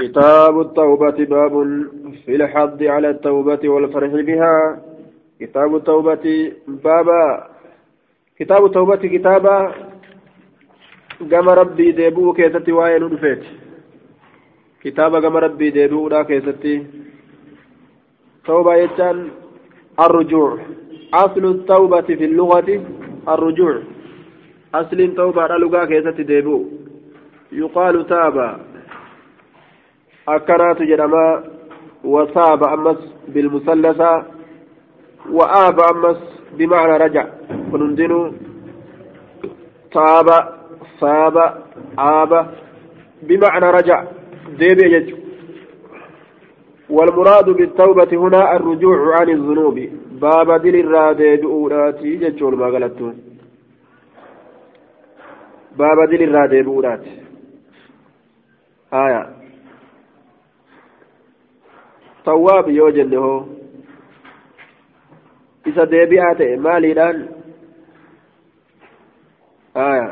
[0.00, 1.54] كتاب التوبة باب
[2.24, 4.82] في الحض على التوبة والفرح بها.
[5.40, 7.46] كتاب التوبة بابا
[8.38, 9.72] كتاب التوبة كتابا
[11.32, 13.42] قام ربي ديبو كيستي وين رفيت
[14.82, 16.86] كتابا قام ربي ديبو لا كيستي
[18.46, 19.28] توبة يجان
[20.00, 20.58] الرجوع
[21.14, 22.84] أصل التوبة في اللغة
[23.28, 23.74] الرجوع
[24.74, 26.64] أصل التوبة على لغة كيستي ديبو
[27.52, 28.60] يقال تابا
[30.36, 31.44] أكنات جنما
[32.04, 34.24] وصاب أمس بالمثلثة
[35.30, 36.20] وآب أمس
[36.56, 37.24] بمعنى رجع.
[37.72, 38.32] فنندن
[39.92, 40.28] تاب
[41.00, 41.36] صاب
[41.98, 42.32] آب
[43.22, 44.04] بمعنى رجع.
[44.58, 45.16] ديبي يجو
[46.90, 49.78] والمراد بالتوبة هنا الرجوع عن الذنوب.
[50.20, 53.14] باب دل الرادة بؤولاتي جتشون ما غلطتون
[55.76, 57.12] باب دل الرادة بؤولاتي
[58.92, 59.37] آية.
[62.28, 63.40] Tawwaab yoo jenne hoo
[65.72, 67.18] isa deebi'aa ta'e maaliidhaan
[69.74, 70.08] aya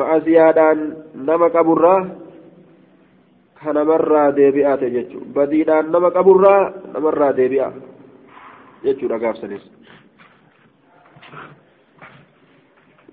[0.00, 0.78] ma'asiyaadhaan
[1.28, 2.00] nama qaburraa
[3.60, 6.62] ka namarraa deebi'aa ta'e jechuudha badiidhaan nama qaburraa
[6.94, 7.68] namarraa deebi'a
[8.84, 9.64] jechuudha gaafsanis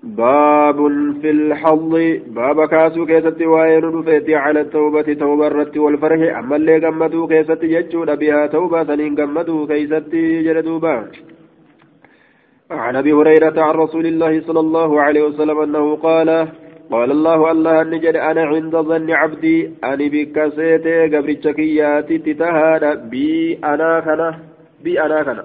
[0.02, 0.76] باب
[1.22, 1.92] في الحظ.
[2.26, 6.38] باب كاسو كيست وائر رفيت على التوبة توبة الرت والفرح.
[6.38, 10.12] أما اللي قمدوا كيست يجود بها توبة سنين قمدوا كيست
[10.46, 10.94] جلدوبا
[12.70, 16.48] عن أبي هريرة عن رسول الله صلى الله عليه وسلم أنه قال
[16.90, 23.58] قال الله الله النجد أنا عند ظن عبدي أني بك سيتي قبل الشكيات تتهادى بي
[23.64, 24.38] أنا كنا
[24.84, 25.44] بي أنا كنا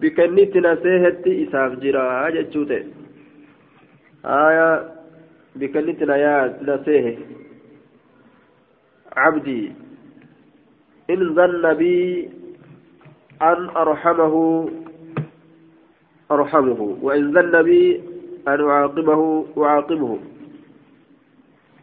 [0.00, 2.80] بكنيت نسيهتي إساف جرا جتشوتي
[4.24, 4.92] آية
[5.56, 7.18] بكلت الآيات لسيه
[9.16, 9.72] عبدي
[11.10, 12.30] إن ظن بي
[13.42, 14.68] أن أرحمه
[16.30, 16.98] أرحمه.
[17.02, 18.00] وإن ظن بي
[18.48, 20.18] أن أعاقبه أعاقبه.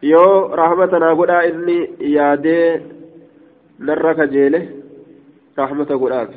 [0.02, 2.80] يو رحمة نقول إني يادي
[3.80, 4.68] نرك جيلة
[5.58, 6.28] رحمة قرآن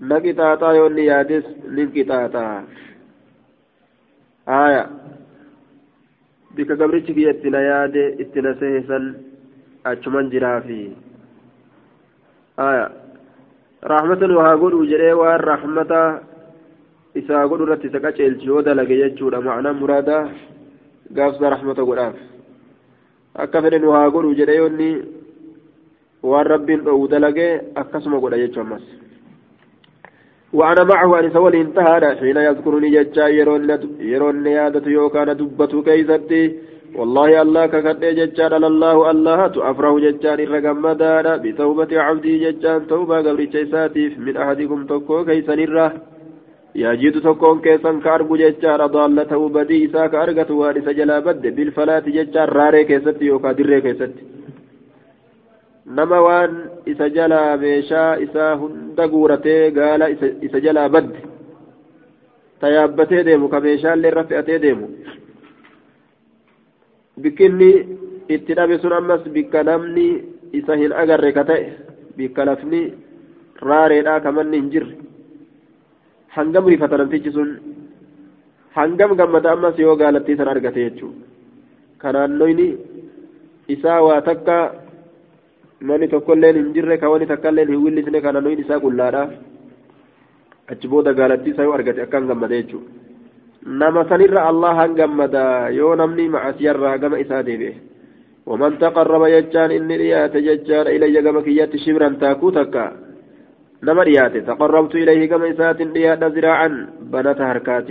[0.00, 2.64] نكتاتا يوني يادس نكتاتا
[4.48, 4.90] آية.
[6.56, 9.04] Bika gabrichi kiyya itti na yaade itti na seesan
[9.84, 10.80] achuman jiraafi
[12.56, 12.86] aya
[13.82, 16.00] rahmatan waa godhu jedhee waan rahmata
[17.14, 20.18] isaa godhu irratti isa qaceelchi yoo dalage jechuudha macnaa muraada
[21.16, 22.16] gaafsa rahmata godhaaf
[23.44, 24.90] akka fedhen waa godhu jedhee yoonni
[26.22, 27.48] waan rabbiin dhoowwu dalage
[27.82, 28.84] akkasuma godha jechuu ammas
[30.58, 32.16] وأنا معه أن سولي انتهى.
[32.20, 33.26] حين يذكرني ججا
[34.12, 36.42] يرون يادة يوكان دبة كيستي
[36.98, 44.12] والله الله ككد ججان الله الله تأفره ججان الرقمدان بتوبة عبدي ججان توبة قبل جيساتيف
[44.18, 45.92] من أحدكم تكو كيسن الره
[46.74, 52.84] يجد تكون كيسن كارب ججان ضالته بدي إساك أرقت وارس جلا بد بالفلاة ججان راري
[52.90, 54.22] كيستي يوكا دري كيستي
[55.86, 56.52] nama waan
[56.86, 60.08] isa jalaa meeshaa isaa hunda guuratee gaala
[60.46, 61.20] isa jalaa badde
[62.60, 64.86] ta yaabbatee deemu ka meeshaallee irra fe'atee deemu
[67.22, 67.70] bikkinni
[68.28, 70.06] itti dhabe sun ammas bikka namni
[70.52, 71.66] isa hin agarre ka ta'e
[72.16, 72.80] bikka lafni
[73.68, 74.94] raareedhaa ka manni hin jirre
[76.36, 77.50] hangam rifata namtichi sun
[78.76, 81.26] hangam gammada ammas yoo gaalattii san argate jechuudha
[82.02, 82.68] kanaannoyni
[83.74, 84.56] isaa waa takka
[85.80, 89.24] manni tokkolleen hin jirre ka wani takkailleen hin willisne kana nuyin isaa qullaadha
[90.72, 92.90] achi booda gaalattii isaa yoo argate akkan gammada jechuudha
[93.82, 97.74] nama sanirra allah han gammada yoo namni macasiyarraa gama isaa deebi'e
[98.46, 102.86] ومن تقرب يجان إني ريات ججان إلي كما كيات شبرا تاكو تكا
[103.82, 106.68] نما ريات تقربت إليه كما إسات ريات زراعا
[107.12, 107.88] بنات هركات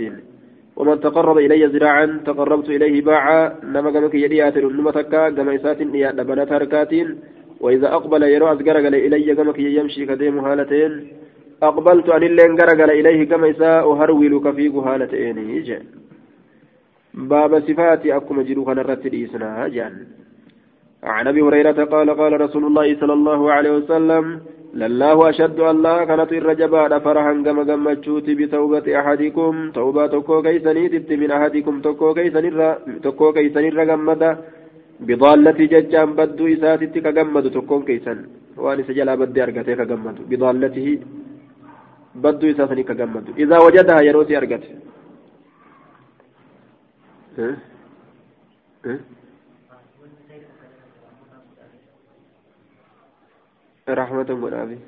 [0.76, 3.40] ومن تقرب إلي زراعا تقربت إليه باعا
[3.74, 6.92] نما كما كيات نما تكا كما إسات ريات بنات هركات
[7.64, 10.92] وإذا أقبل يرو أزقرقل إلي كما كي يمشي كديم هالتين
[11.62, 15.78] أقبلت أن اللين قرقل إليه كما إساء هرولك في هالتين يجي
[17.14, 19.94] باب صفاتي أكما جروك نرتد إسنا جان
[21.14, 24.24] عن أبي هريرة قال قال رسول الله صلى الله عليه وسلم
[24.82, 31.74] لله اشد الله كانت الرجباء فرحا كما جمتشوت بتوبة أحدكم توبة تكو كيسنيت من أحدكم
[31.86, 32.44] تكو كيسن
[33.04, 33.64] تكو كيسن
[35.00, 38.14] بضالتي ججان بدو إساتي كجمد تكون كيسا
[38.56, 40.88] وأن سجل بدي أرقته كجمد بضالته
[42.14, 44.72] بدو إساتي كجمد إذا وجدها يروسي أرقته
[53.88, 54.78] رحمة مرابي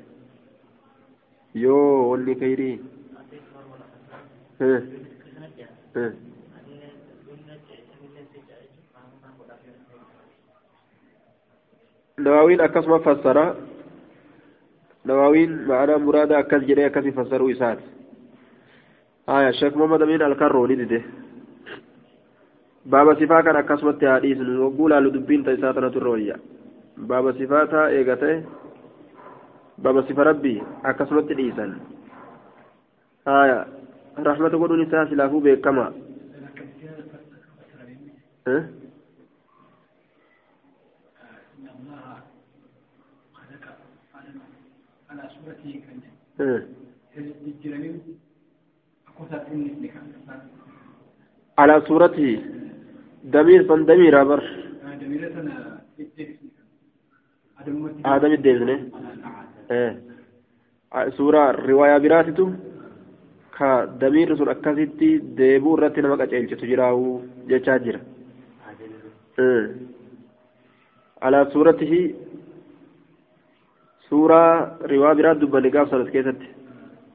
[1.55, 1.77] يو
[2.11, 2.79] ولي كيري.
[4.61, 6.13] أه؟
[16.05, 17.83] Muraada akkas jedhee akkasi fassaruu isaati
[19.27, 20.99] haya sheek muhammad amin alkarroo ni dide
[22.93, 26.39] baaba sifaa kan akkasumatti haa dhiisnu hogguu laalu dubbiin ta isaa tanatu irra wayya
[27.11, 28.31] baaba sifaataa eegate
[29.77, 30.57] baaba sifa rabbii
[30.93, 31.77] akkasumatti dhiisan
[33.29, 33.59] haya
[34.29, 35.85] rahmata godhuun isaa silaafuu beekama
[51.57, 52.41] على صورته
[53.23, 54.41] دمير فن دمير أبر
[58.05, 58.33] آدم
[61.67, 62.45] riwaayaa biraatitu
[63.57, 63.69] ka
[64.01, 65.09] damiirri sun akkasitti
[65.39, 67.09] deebuu irratti nama qaceelchitu jiraawu
[67.49, 67.99] jechaa jira
[71.27, 72.01] alaa suuratihi
[74.09, 76.47] suuraa riwaa biraa dubbanne gaaf sanas keessatti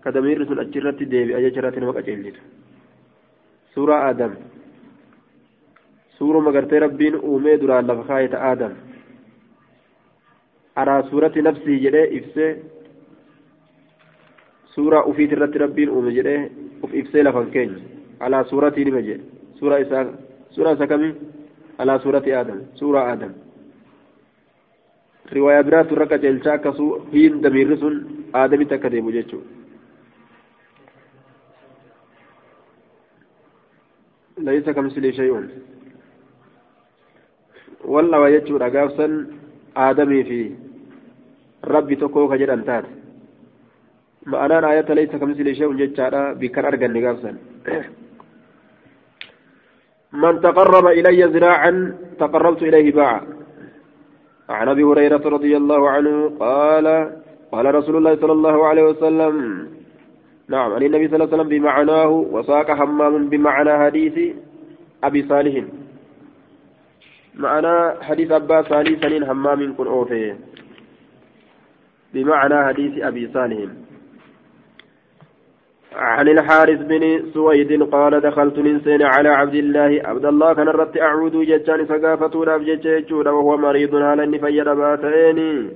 [0.05, 2.41] ka damiirri sun achirratti deebi'a jecha irratti nama qaceelchitu
[3.75, 4.33] suuraa aadam
[6.19, 8.73] suuruma gartee rabbiin uumee duraan lafa kaayeta aadam
[10.83, 12.51] alaa suurati nafsii jedhee ibsee
[14.75, 16.41] suuraa ufiit irratti rabbiin uume jedhee
[16.83, 17.79] uf ibsee lafan keenya
[18.27, 19.25] alaa suuratii nima jedhe
[19.59, 20.05] suuraa isaa
[20.55, 21.13] suuraa isa kamii
[21.85, 23.33] alaa suurati aadam suuraa aadam
[25.35, 26.71] riwaayaa biraatu irra qaceelchaa akka
[27.13, 27.95] hiin damiirri sun
[28.35, 29.63] aadamitti akka deemu jechuudha.
[34.43, 35.33] ليس كمثله شيء.
[37.85, 39.07] والله ويجود أقافسا
[39.77, 40.41] آدمي في
[41.65, 42.85] ربي تكوك جدا تات.
[44.27, 47.33] معنى آية ليس كمثل شيء ججارا بكر أرجن نقابسا
[50.13, 51.73] من تقرب إلي ذراعا
[52.19, 53.21] تقربت إليه باعا.
[54.53, 56.87] عن أبي هريرة رضي الله عنه قال
[57.53, 59.35] قال رسول الله صلى الله عليه وسلم
[60.49, 64.37] نعم عن النبي صلى الله عليه وسلم بمعناه وساق حمام بمعنى حديث
[65.05, 65.65] أبي صالح.
[67.35, 70.37] معنى حديث أبا صالح سنين حمام كن أوفيه
[72.15, 73.59] بمعنى حديث أبي صالح.
[75.97, 80.01] عن الحارث بن سويد قال دخلت ننسين على عبد الله.
[80.05, 85.71] عبد الله كان رت أعود جتان سقافتنا بجتشون وهو مريض على النفي باتين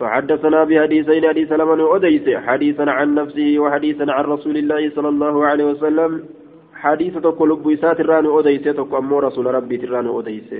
[0.00, 5.64] فحدثنا بحديثين حديث لمن أديس حديثا عن نفسه وحديثا عن رسول الله صلى الله عليه
[5.64, 6.24] وسلم.
[6.74, 10.50] حديث تقول بيسات الران أديس تقول رسول ربي تران أديس.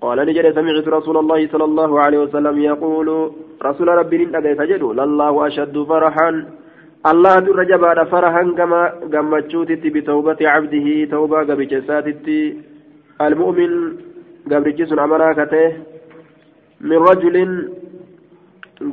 [0.00, 3.08] قال نجري سمعت رسول الله صلى الله عليه وسلم يقول
[3.62, 6.30] رسول ربي نجري فجدوا لله أشد فرحا.
[7.10, 8.82] الله در جبار فرحا كما
[9.12, 12.26] قمتشوتت بتوبة عبده توبة قبجساتت
[13.20, 13.72] المؤمن
[14.50, 15.72] قبرجس أمراكته.
[16.80, 17.36] من رجل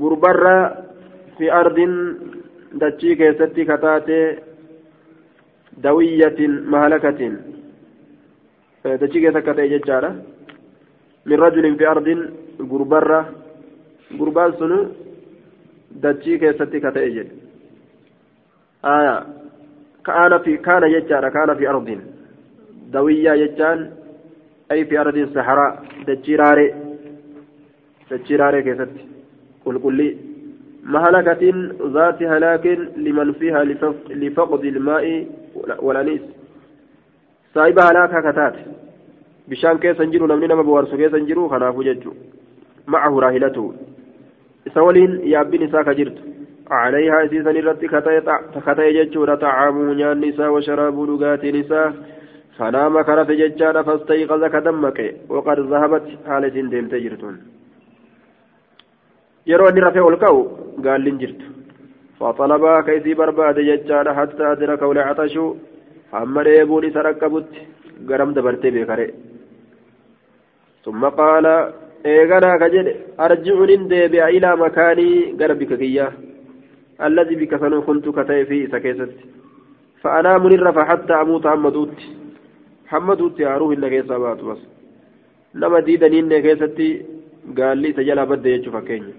[0.01, 0.43] غربر
[1.37, 1.77] في أرض
[2.73, 4.37] دتشي كيستي كتاتي
[5.77, 6.39] دوية
[6.73, 7.21] مهلكة.
[8.85, 10.11] دتشي كيستي ججارة
[11.25, 12.07] من رجل في أرض
[12.71, 13.25] غربر
[14.19, 14.79] غربان سنو
[15.91, 17.48] دتشي كيستي كتاتي
[18.85, 19.23] آية.
[20.05, 21.99] كان في كان يجار كان في أرض.
[22.91, 23.91] دوية يجان
[24.71, 25.83] أي في أرض الصحراء.
[26.07, 26.73] دجيراري.
[28.11, 28.89] دجيراري كيست.
[29.65, 30.17] قل قل لي
[30.83, 31.53] مهلكة
[31.93, 32.65] ذات هلاك
[32.97, 33.63] لمن فيها
[34.09, 35.27] لفقد الماء
[35.79, 36.21] والأنيس.
[37.53, 38.55] صاحب هلاكها كتات.
[39.47, 42.13] بشان كيس انجرو نمني نما بوارسو كيس انجرو خنافو ججو
[42.87, 43.73] معه راهلته.
[44.73, 46.21] سولين يا ابن ساكا جرتو
[46.71, 47.87] عليها إسيسا نرتي
[48.65, 51.93] كتاي جتشورا طعام نيان نساء وشراب لغات نساء
[52.57, 54.99] فنام كرف جتشانا فاستيقظ كدمك
[55.29, 57.37] وقد ذهبت حالة ديم تجرتون
[59.49, 60.39] yeroo inni rafee ol ka'u
[60.85, 61.45] gaalliin jirtu
[62.19, 65.45] faxalabaa ka isii barbaade jechaadha hatta adraka ule caxashu
[66.11, 67.59] hamma dheebuun isa dhaqqabutti
[68.09, 69.07] garam dabartee beekare
[70.83, 71.53] summa qaala
[72.13, 72.93] eeganaa ka jedhe
[77.07, 79.15] الذي بك سنو كنت كتئ في سكيست.
[80.01, 81.97] فأنام نرفع حتى أموت حمدوت.
[82.87, 84.61] حمدوت يا روح إنك يسابات بس.
[85.55, 86.89] نما ديدني إنك يستي
[87.57, 89.13] قال لي سجلها بدا يجو فكين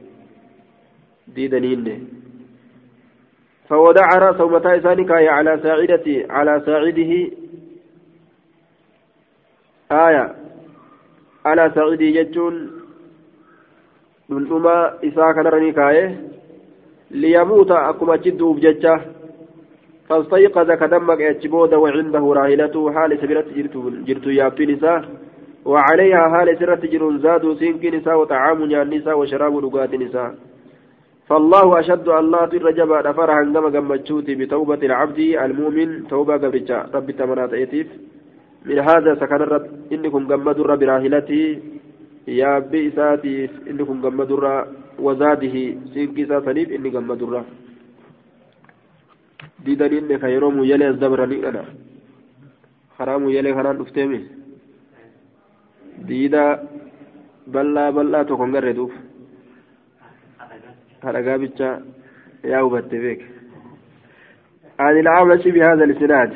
[1.34, 2.00] ديدني إنك
[3.68, 7.12] فودع رأسه متى إسانك على ساعدتي على ساعده.
[9.92, 10.24] آية.
[11.44, 12.80] على ساعده يجون.
[14.30, 16.02] dhundhuma isaa kanarra ni kaa'e
[17.10, 18.94] akkuma achi du'uuf jecha
[20.10, 23.48] فاستيقظ كدمك اتشبودا وعنده راهلته حال سبيلت
[24.06, 25.00] جرت يابتين نساء
[25.64, 28.58] وعليها حال سرت جر زاد سينك نساء وطعام
[28.94, 30.34] نساء وشراب لقات نساء
[31.28, 36.78] فالله أشد الله ترجب فرحا كما قمتشوتي بتوبة العبد المؤمن توبة قبرجا.
[36.94, 37.88] ربي تمنات ايتيف
[38.66, 41.42] من هذا سكن الرب إنكم قمد الرب راهلته
[42.28, 44.66] يا بئساتي إنكم قمد الرب
[44.98, 45.54] وزاده
[45.94, 47.48] سينك ساسنيف إني قمد الرب
[49.64, 51.62] diidan inni ka yeroo muyyalee as dabranii dhana
[52.96, 54.20] karaa muyyalee kanaan dhufteemi
[56.08, 56.44] diida
[57.54, 58.92] bal'aa bal'aa tokko hin garre duuf
[61.04, 61.68] hadhagaa bicha
[62.52, 63.20] yaa hubatte beek
[64.80, 66.32] عن الأعمش بهذا الإسناد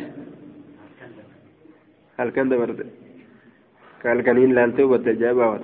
[2.19, 2.81] هل كان دبرت
[4.05, 5.63] قال كان إلا أنت وتجابت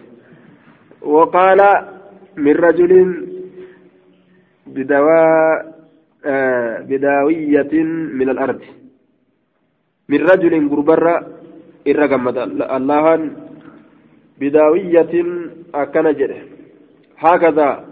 [1.02, 1.60] وقال
[2.36, 2.92] من رجل
[4.66, 5.80] بدواء
[6.24, 8.60] آه، بداوية من الأرض.
[10.08, 11.26] من رجل قربر
[11.88, 12.36] إرقمت
[12.76, 13.30] الله
[14.40, 15.14] بداوية
[15.74, 16.06] أكن
[17.18, 17.84] هكذا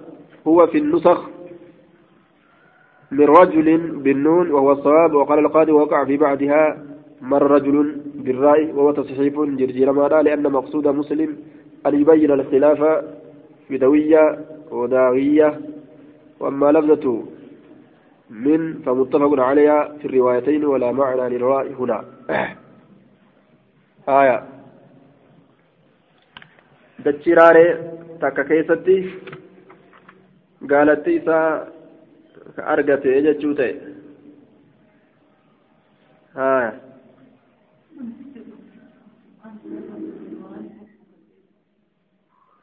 [0.46, 1.28] هو في النسخ
[3.10, 5.14] من رجل بالنون وهو الصواب.
[5.14, 6.84] وقال القاضي وقع في بعدها
[7.22, 11.36] مر رجل بالرأي وهو تصحيف جرجير ما لأن مقصود مسلم
[11.86, 13.04] أن يبين الخلاف
[13.70, 14.38] بدوية
[14.70, 15.60] وداوية
[16.40, 17.24] وأما لفظة
[18.30, 22.04] من فمتفق عليها في الروايتين ولا معنى للراء هنا.
[24.08, 24.42] آية.
[26.98, 29.10] دجراري تكا كيستي
[30.70, 31.68] قالت إسا
[32.58, 33.80] أرقت إجتشوتي
[36.36, 36.87] آية.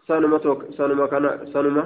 [0.08, 0.40] Sanuma
[0.78, 1.84] sanuma kana sanuma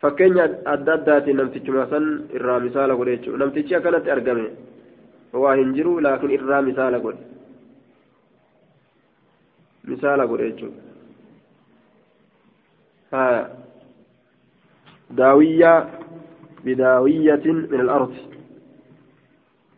[0.00, 4.46] fakkeenya adda addaatiin namtichuma san irraa misaala godhe jechuudha namtichi akkanatti argame
[5.32, 7.24] waa hin jiru laakiin irraa misaala godhe
[9.92, 10.82] misaala godhe jechuudha
[13.12, 13.48] haa
[15.16, 15.78] daawiyyaa
[16.64, 18.20] bidaawiyyatin min al-ardi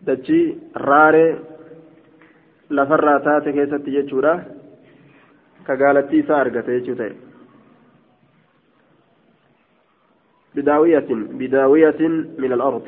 [0.07, 1.31] dachii raaree
[2.71, 4.35] lafarraa taate keessatti jechuudha
[5.67, 7.33] argate jechuu ta'e.
[10.55, 12.01] بداوية بداوية
[12.39, 12.83] من الأرض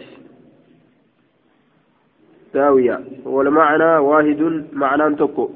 [2.55, 5.51] داوية والمعنى واحد معنى تكو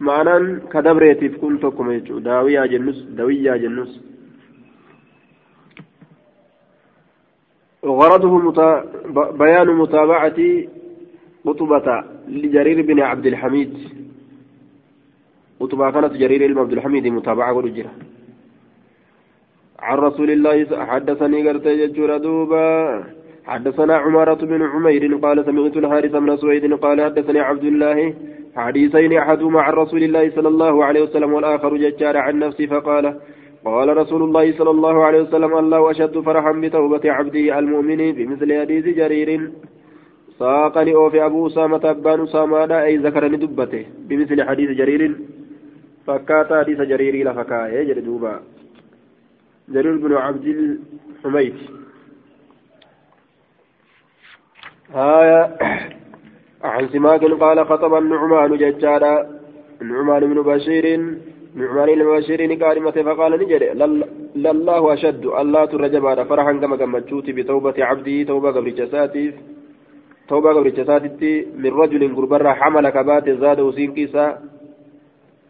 [0.00, 4.00] معنى كدبريتي كن تكو ميجو داوية جنس داوية جنس
[7.82, 8.84] وغرضه متا...
[9.30, 10.40] بيان متابعة
[11.44, 13.78] قطبة لجرير بن عبد الحميد
[15.60, 17.92] قطبة كانت جرير بن عبد الحميد متابعة ورجرة
[19.78, 20.56] عن رسول الله
[20.90, 23.04] حدثني قرت يجور دوبا.
[23.46, 28.14] حدثنا عمارة بن عمير قال سمعت الحارث بن سويد قال حدثني عبد الله.
[28.56, 33.04] حديثين أحدهما عن رسول الله صلى الله عليه وسلم والآخر ججار عن نفسي فقال
[33.64, 38.84] قال رسول الله صلى الله عليه وسلم الله أشد فرحا بتوبة عبده المؤمن بمثل حديث
[39.00, 39.50] جرير.
[40.38, 45.02] ساقني أوفي أبو أسامة أبان أسامة أي ذكرني دبته بمثل حديث جرير.
[46.06, 48.40] فكات حديث جرير لفكا يجري دوبا
[49.68, 51.56] جرير بن عبد الحميد
[54.94, 55.42] آية
[56.64, 59.26] عن سماك قال خطب النعمان ججالا
[59.82, 60.86] النعمان بن بشير
[61.54, 63.62] نعمان بشير كلمة فقال نجد
[64.36, 69.32] لله أشد الله ترجبا فرحا كما كمتشوتي بتوبة عبده توبة قبل جساتي
[70.28, 74.55] توبة قبل جساتي من رجل قربرا حمل كبات زاده سينكيسا وما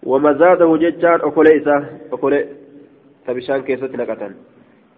[0.07, 1.77] زاده ججار أكوليسا
[2.13, 2.47] أكولي
[3.27, 4.35] تبشان كيست نقتا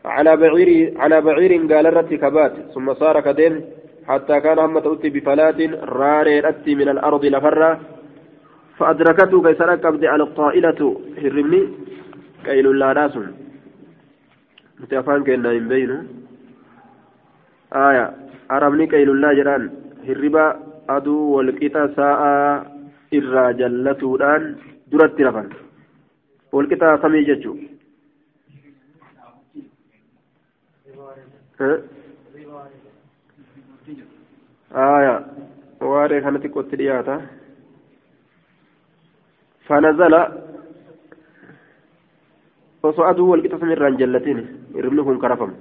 [0.05, 3.55] على بعير على بعير قال الرت كبات ثم صار كدين
[4.09, 5.61] حتى كان هم تؤتي بفلات
[6.01, 7.81] راري أتي من الأرض لفرة.
[8.79, 11.69] فأدركته كيسر كبد على الطائلة هرمني
[12.45, 13.19] كيل لا ناس.
[14.81, 16.05] متفان كنا بينه.
[17.73, 18.07] آية
[18.51, 19.71] أرمني كيل لا جران.
[20.09, 20.57] هربا
[20.89, 22.21] أدو والقطا ساء
[23.15, 24.57] إرى جلتودان
[24.93, 25.49] درت رفن
[26.53, 27.53] والقطا سمي جتشو
[34.73, 35.27] آية
[35.81, 37.27] واري كانت قلت لياتا
[39.67, 40.15] فنزل
[42.83, 44.39] وصعده والقطة من رنجلتين
[44.75, 45.53] يرمنهم كرفم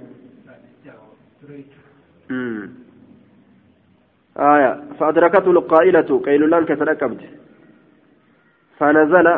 [4.36, 7.20] آية فأدركته القائلة قيل لأن كسركبت
[8.78, 9.28] فنزل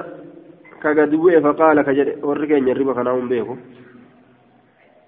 [0.83, 3.57] كقد بوئ فقال كجد ورقين يربا كناهم بيكو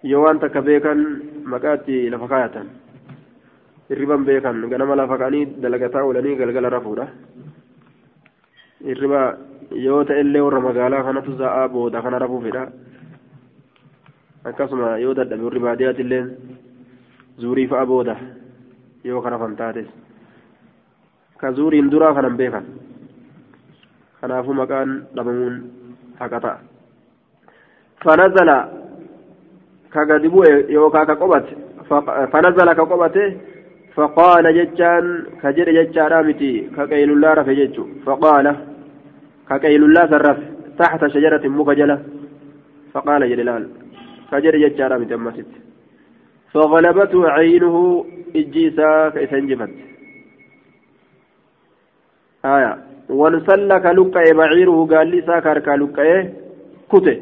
[0.05, 0.93] يوان تكبيكا
[1.53, 2.57] مكاتي لفقاية
[3.93, 7.07] beekan ganama lafa ka'anii dalagataa oolanii galgala rafuudha
[8.87, 9.21] hirriba
[9.87, 12.63] yoo ta'e illee warra magaalaa kanatu za'aa booda kana rafuufidha
[14.49, 16.25] akkasuma yoo dadhabe warri baadiyyaatti illee
[17.43, 18.17] zuurii fa'a booda
[19.05, 19.89] yoo kana fan taates
[21.41, 22.65] ka zuuriin duraa kanan beekan
[28.05, 28.59] fanazala
[29.93, 31.55] ka gadi bu'e yookaan ka qobate
[32.33, 33.53] fanazala ka qobate
[33.97, 35.05] فقال جتان
[35.43, 38.47] كجر جتان متي كقيل الله رفع جتو فقال
[39.49, 40.39] كقيل الله سرف
[40.81, 41.97] تحت شجرة مكجلة
[42.93, 43.65] فقال جلال
[44.33, 45.45] كجر جتان متي
[46.53, 47.77] فغلبته عينه
[48.37, 49.73] إجيسا كإسنجفت
[52.45, 56.29] آية وانسلك لقى بعيره قال لي ساكر كلقى
[56.93, 57.21] كته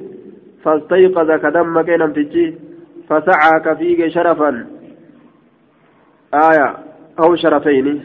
[0.63, 2.55] فاستيقظ كدم كينم تجي
[3.09, 4.67] فسعى كفيك شرفا.
[6.35, 6.77] آية
[7.25, 8.05] أو شرفين.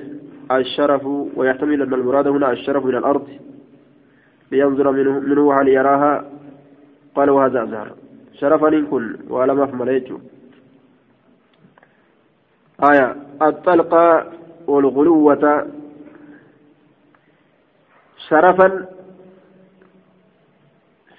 [0.52, 1.06] الشرف
[1.36, 3.28] ويحتمل أن المراد هنا الشرف من الأرض.
[4.52, 6.26] لينظر منه, منه هل يراها.
[7.16, 7.92] قال وهذا أزهر.
[8.34, 9.16] شرفا كن.
[9.30, 9.82] ولم أفهم
[12.92, 14.26] آية الطلقة
[14.68, 15.68] والغلوة
[18.18, 18.86] شرفا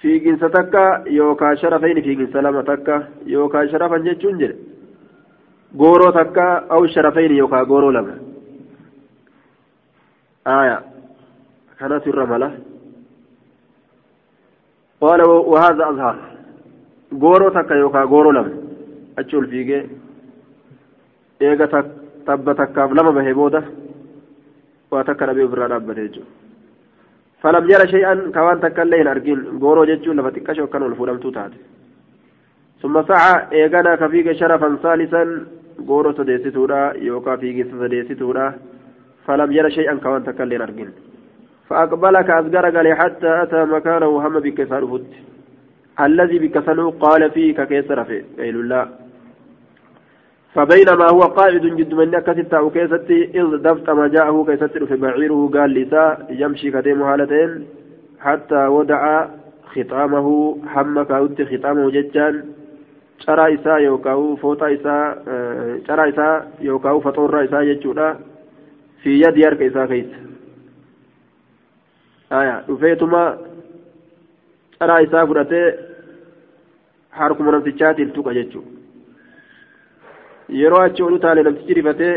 [0.01, 4.67] في جنستك يوكا شرفين في جنس لمتك يوكا شرفا جتشون
[5.75, 8.15] gooroo takka aw sharafayni yookaan gooroo lama
[10.47, 10.79] آية.
[11.79, 12.59] كانت الرملة
[15.01, 16.15] قال وهذا أظهر.
[17.13, 18.47] غورو تكا يوكا غورو لم
[19.19, 19.89] أتشول فيك
[21.41, 21.65] إيغا
[22.27, 23.63] تب تكاف لما بهبودة
[24.91, 26.23] وتكا نبي برا ربته
[27.41, 31.53] فلم يرى شيئا كوان تكا لين أرجين غورو جتشو لفتكا شو كانوا الفولم توتات.
[32.81, 35.23] ثم سعى إيغانا كفيك شرفا ثالثا.
[35.87, 38.53] غورو سديستورا يوكا فيك سديستورا
[39.25, 40.89] فلم ير شيئا كوان تكلين أرجين
[41.69, 44.59] فأقبل كأزقر قال حتى أتى مكانه هم بك
[45.99, 46.57] الذي بك
[47.05, 48.83] قال فيه ككيسر في قيل الله
[50.57, 55.49] فبينما هو قاعد جد من كست أو كيست إذ دفت ما جاءه كيست في بعيره
[55.53, 57.67] قال لسا يمشي كديم هالتين
[58.19, 59.27] حتى ودع
[59.73, 62.35] ختامه حمك أود ختامه ججان
[63.25, 65.05] caraa isaa yookaan fooxaa isaa
[65.87, 66.35] caraa isaa
[66.67, 68.07] yookaan faxoorraa isaa jechuudha
[69.03, 70.19] fi yadii harka isaa keessa
[72.67, 73.21] dhufeetuma
[74.79, 75.67] caraa isaa fudhatee
[77.21, 78.76] harkuma namtichaatiin tuqa jechuudha
[80.49, 82.15] yeroo achi olu taale namtichi rifatee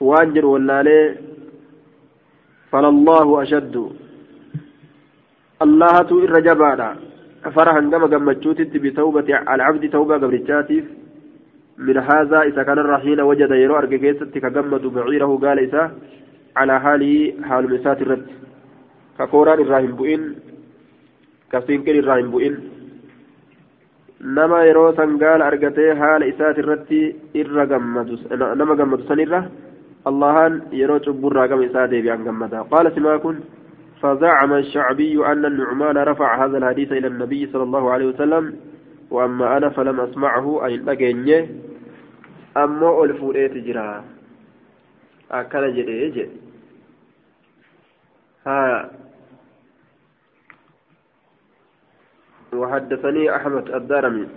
[0.00, 1.04] waan jedhu wallaalee
[2.70, 3.84] falallahu ashaddu.
[5.60, 6.90] Allahatu irra jabaadha.
[7.42, 10.84] فرحا كما قمتشوتت بتوبة العبد توبة قبرتشاتيف
[11.78, 15.92] من هذا إذا كان الرحين وجد يرو أرقكيست كقمد بعيره قال إذا
[16.56, 18.26] على حاله حال مسات الرد
[19.18, 20.22] كقوران الراهن بؤين
[21.52, 22.54] كسينكر الراهن بؤين
[24.22, 27.00] nama yeroo san gaala argatee haala isaati irratti
[27.34, 28.18] irra gammadu
[28.60, 29.40] nama gammadu sanirra
[30.10, 33.42] allahan yeroo cubburraa gama isaa deebi'an gammada qaala simaa kun
[34.02, 38.56] فزعم الشعبي أن النعمان رفع هذا الحديث إلى النبي صلى الله عليه وسلم
[39.10, 41.48] وأما أنا فلم أسمعه أي لقيني
[42.56, 44.04] أما ألفوليت جرا
[45.30, 46.30] أكل جري
[48.46, 48.90] ها
[52.52, 54.28] وحدثني أحمد الدارمي.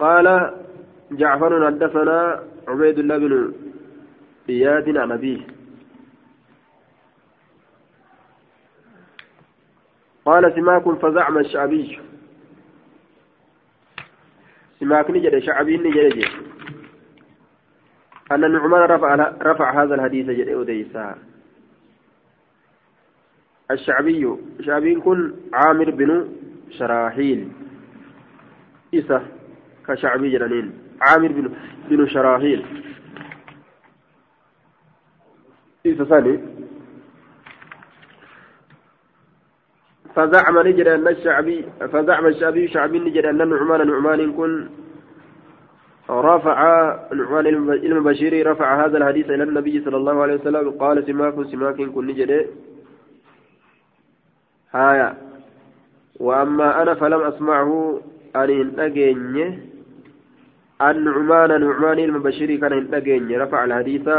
[0.00, 0.26] قال
[1.12, 3.52] جعفر حدثنا عبيد الله بن
[4.48, 5.40] إياد عن أبيه.
[10.24, 12.00] قال سماك فزعم الشعبي
[14.80, 16.24] سماك نجد شعبي نجد.
[18.32, 21.33] أن النعمان رفع, رفع هذا الحديث جد أوديسا
[23.70, 26.28] الشعبي شعبي كن عامر بن
[26.70, 27.48] شراحيل.
[28.94, 29.22] إسا
[29.86, 30.72] كشعبي جنانين.
[31.00, 31.50] عامر بن,
[31.90, 32.64] بن شراحيل.
[35.86, 36.40] إذا ثاني
[40.14, 44.68] فزعم نجد أن الشعبي فزعم الشعبي شعبي نجد أن النعمان نعمان كن.
[46.10, 46.58] رفع
[47.12, 50.70] نعمان المبشري رفع هذا الحديث إلى النبي صلى الله عليه وسلم.
[50.70, 52.50] قال سماك سماك كن نجد.
[54.74, 55.14] هايا
[56.20, 58.00] وأما أنا فلم أسمعه
[58.36, 59.58] hin dhageenye
[60.82, 64.10] النعمان نعمان المبشري kan hin dhageenye رفع الحديث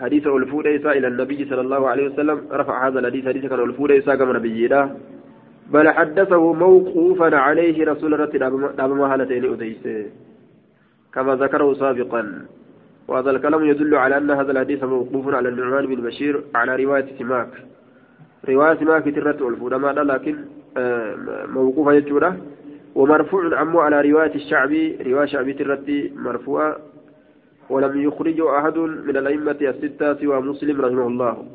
[0.00, 2.38] حديث ol fuudhe isa إلى النبي صلى الله عليه وسلم.
[2.52, 4.68] رفع هذا الحديث حديث kana ol fuudhe isa gama نبي
[5.72, 8.38] بل حدثه موقوفا عليه رسول irratti
[8.78, 9.84] dhaabamaa haalatiin hadiisa
[11.14, 12.22] كما ذكره سابقا.
[13.08, 17.48] وهذا الكلام يدل على أن هذا الحديث موقوف على النعمان بن بشير على رواية سماك.
[18.48, 20.36] رواية سماك ترت الفود ما لكن
[21.54, 22.36] موقوفة يجوره
[22.94, 26.76] ومرفوع عمو على رواية الشعبي رواية شعبي ترتي مرفوعة
[27.70, 31.46] ولم يخرجه أحد من الأئمة الستة سوى مسلم رحمه الله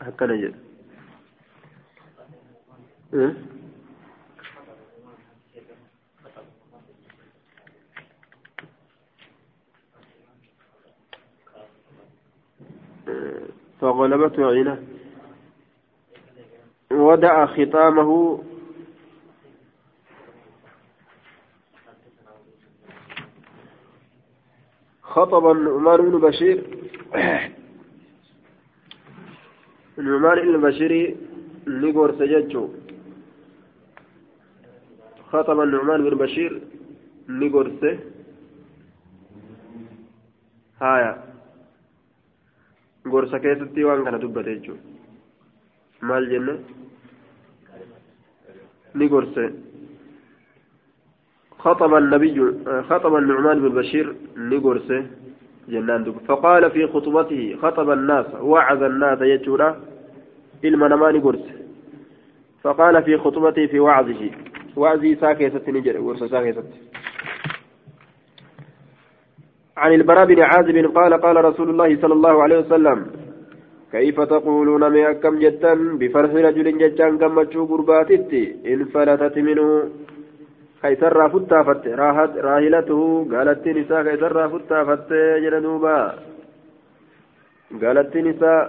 [0.00, 0.54] هكذا نجد؟
[13.80, 14.78] فغلبته عينه
[16.92, 18.40] ودع ختامه
[25.02, 26.64] خطب النعمان بن بشير.
[29.98, 31.16] النعمان بن بشير
[31.66, 32.74] نيغور سجدته
[35.30, 36.62] خطب النعمان بن بشير
[37.28, 37.70] نيغور
[40.80, 41.30] هايا.
[43.06, 44.82] gorsa keessatti waan kana dubbate jechuudha
[46.02, 46.54] maal jenne
[48.94, 49.52] gorse
[51.60, 52.54] خطب النبي
[52.88, 55.06] خطب النعمان بن بشير نيغورسه
[55.68, 59.80] جنان دوب فقال في خطبته خطب الناس وعظ الناس يجورا
[60.64, 61.54] المنما نيغورسه
[62.62, 64.30] فقال في خطبته في وعظه
[64.76, 66.64] وعظي ساكيست نجر ورس ساكيست
[69.76, 73.06] عن البراء بن عازب قال قال رسول الله صلى الله عليه وسلم
[73.92, 79.68] كيف تقولون ما كم جدا؟ بفرح رجل جدا كم تشو قرباتي إن فلتت منه.
[80.82, 81.82] كيسرى فتافت
[82.48, 83.00] راهلته.
[83.32, 85.10] قالت نساء كيسرى فتافت
[85.42, 85.98] جندوبا
[87.82, 88.62] قالت نساء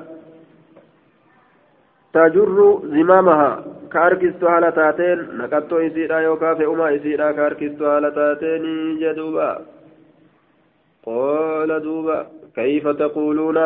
[2.13, 2.57] تجر
[2.95, 3.51] زمامها.
[3.93, 5.19] كأركستو على تاتين.
[5.39, 8.63] نكتو إسيرا يوكا في أما إسيرا كأركستو على تاتين.
[9.01, 9.49] جدوبا
[11.05, 12.19] قال دوبا.
[12.55, 13.57] كيف تقولون؟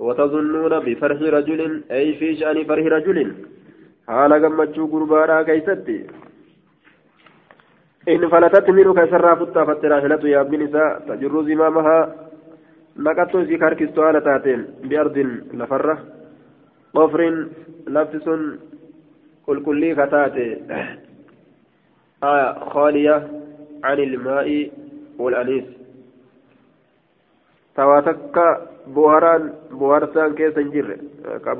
[0.00, 1.60] وتظنون بفرح رجل؟
[1.90, 3.18] أي في شأن فرح رجل؟
[4.08, 5.98] حال قمتشو قربانا كيستي.
[8.08, 11.98] إن فلتت منه كسرى فتا فتراحلة يا ابن نساء تجر زمامها.
[12.96, 14.60] نقطة في كاركستو على تاتين.
[14.88, 15.16] بأرض
[15.58, 15.96] لفرة.
[16.94, 17.20] قفر
[17.86, 18.26] لبس
[19.46, 20.48] كل كلي فتاتي.
[22.24, 23.16] آية خالية
[23.84, 24.70] عن الماء
[25.18, 25.64] والأنيس.
[27.76, 28.36] تواتك
[28.94, 29.42] بوهران
[29.78, 30.88] بوهرسان كيسن جر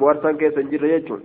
[0.00, 1.20] بوهرسان كيسن جر يجون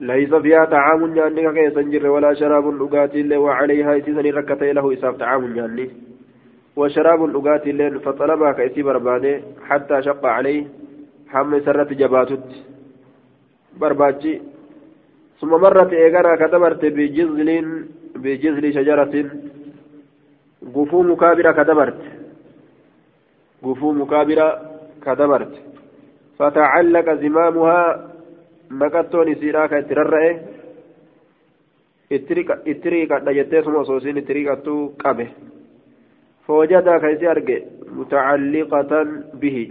[0.00, 5.14] ليس فيها طعام نياني كي سنجر ولا شراب لغاتي اللي وعليها يتسني ركتي له إساف
[5.16, 5.90] طعام نياني
[6.76, 10.64] وشراب لغاتي اللي فطلبها كيسي برباني حتى شق عليه
[11.28, 12.46] حم سرت جباتت
[13.80, 14.42] برباجي
[15.40, 17.48] ثم مرت إيغانا كتبرت بجزل
[18.22, 19.14] بجزل شجرة
[20.74, 21.50] قفو مكابرة
[23.58, 24.48] كتبرت قفو مكابرة
[25.02, 25.54] كتبرت
[26.38, 28.08] فتعلق زمامها
[28.70, 30.32] maqattoon isiidhaa ka itti rarra'e
[32.72, 35.26] itti riiqadha jettee suma osoo isiin itti riiqattuu qabe
[36.46, 37.56] foojadaa ka isi arge
[37.96, 39.08] mutacalliqatan
[39.40, 39.64] bihi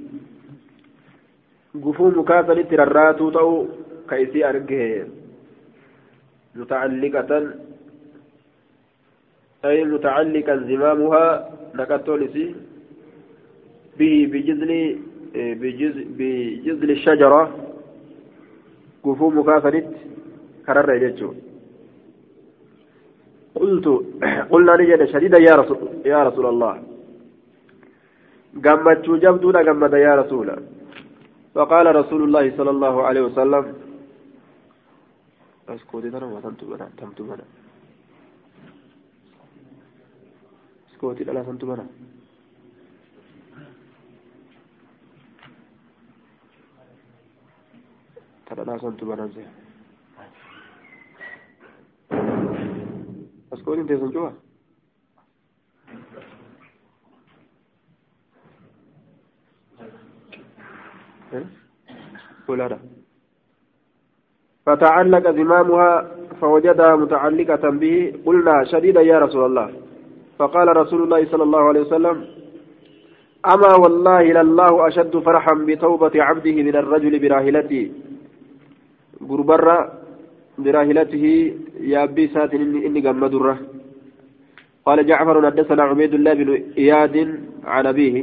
[1.84, 3.60] gufuu mukaasan itti rarraatuu ta'uu
[4.10, 4.84] ka isi arge
[6.56, 7.46] mutacalliqatan
[9.66, 12.56] أي متعلقا زمامها نقطون به
[14.00, 14.72] بجذل
[16.18, 17.44] بجذل الشجرة.
[19.04, 20.00] mukaa sanitti
[20.66, 21.38] kararra jechuun
[23.58, 23.88] قلت
[24.52, 26.74] قلنا نجد شديدا يا رسول يا رسول الله.
[28.66, 30.48] قمت جبدنا قمت يا رسول.
[31.56, 33.64] فقال رسول الله صلى الله عليه وسلم
[35.70, 37.46] اسكوتي ترى ما تمت بنا تمت بنا.
[40.90, 41.66] اسكوتي لا تمت
[48.48, 49.46] ترى كنت بنزه
[53.54, 54.30] أسكون أنت سنجوا
[62.48, 62.80] ولا
[64.66, 68.14] فتعلق زمامها فوجدها متعلقة به.
[68.26, 69.68] قلنا شديدا يا رسول الله.
[70.40, 72.26] فقال رسول الله صلى الله عليه وسلم
[73.46, 77.92] أما والله لله أشد فرحا بتوبة عبده من الرجل براهلته
[79.30, 79.78] غربرة
[80.58, 81.26] براهلته
[81.94, 83.58] يابي سات إني قمدره
[84.86, 87.16] قال جعفر حدثنا عبيد الله بن إياد
[87.64, 88.16] عن أبيه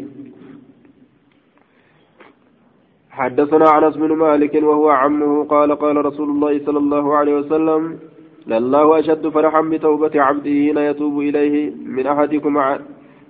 [3.11, 7.99] حدثنا انس بن مالك وهو عمه قال قال رسول الله صلى الله عليه وسلم
[8.47, 11.55] لله اشد فرحا بتوبه عبده حين يتوب اليه
[11.97, 12.55] من احدكم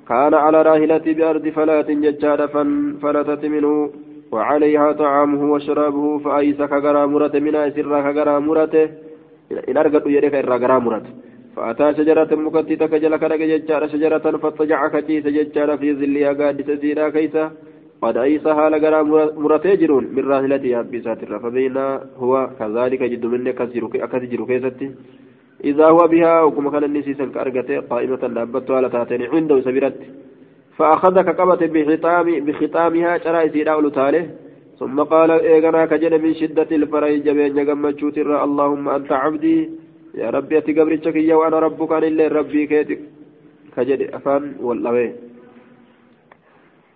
[0.09, 2.41] كان على راهلة بأرض فلاة ججار
[3.03, 3.91] فلتت منه
[4.33, 8.89] وعليها طعامه وشرابه فأيس كغرى مرته من أسر كغرى مرته
[9.69, 11.13] إن أرقد يدك إرى غرى مرته.
[11.57, 17.51] فأتى شجرة مكتتة كجل كرق ججار شجرة فاضطجع كجيس ججار في ظلها قادسة سيرا كيسة
[18.03, 19.03] قد أيسها لغرى
[19.45, 21.77] مرته جرون من راهلته أبسات فبين
[22.23, 24.91] هو كذلك جد من أكثر كيستي
[25.65, 30.01] إذا هو بها وكما كان النسيسا كأرقته قائمة لابتها لتاتين عنده سبيرت.
[30.79, 34.25] فأخذ كقبة بختام بختامها شرى سيراء لتاله
[34.79, 39.71] ثم قال إيغنا كجن من شدة الفرح جبين يغمتشوت اللهم أنت عبدي.
[40.15, 41.93] يا ربي أتي قبرتك وأنا ربك.
[41.93, 43.01] أن إلا ربي كيتك
[43.77, 44.97] كجد أفان والله.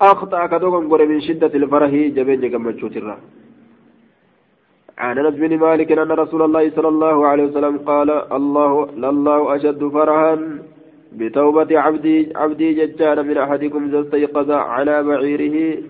[0.01, 3.11] أخطأ كدوغن من شدة الفرح جبين يغمتشوت الرّ
[4.99, 8.73] عن أنس بن مالك أن رسول الله صلى الله عليه وسلم قال الله
[9.05, 10.35] لله أشد فرحا.
[11.13, 15.83] بتوبة عبدي عبدي ججار من أحدكم اذا استيقظ على بعيره.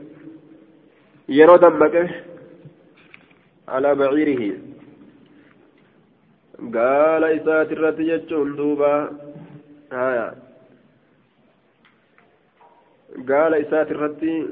[1.28, 2.24] يرو دمك.
[3.68, 4.57] على بعيره.
[6.59, 8.16] قال إسات الرتي
[8.57, 9.18] دوبا.
[9.92, 10.35] آية.
[13.28, 14.48] قال إسات الرتي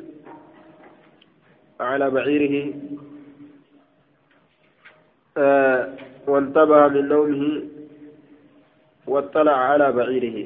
[1.80, 2.74] على بعيره.
[5.38, 5.92] آه
[6.26, 7.75] وانتبه من نومه.
[9.06, 10.38] واطلع على بعيره.